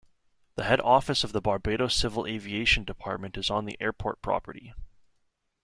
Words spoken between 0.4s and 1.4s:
The head office of